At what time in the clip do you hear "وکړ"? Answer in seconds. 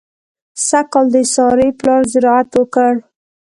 2.55-2.93